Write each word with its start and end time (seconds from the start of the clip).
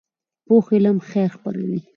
پوخ 0.47 0.65
علم 0.77 0.97
خیر 1.09 1.29
خپروي 1.35 1.79